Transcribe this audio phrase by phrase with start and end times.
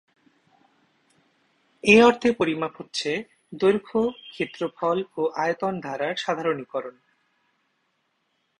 [1.83, 3.09] এই অর্থে পরিমাপ হচ্ছে
[3.53, 3.99] দৈর্ঘ্য,
[4.31, 6.95] ক্ষেত্রফল ও আয়তন ধারণার সাধারণীকরণ।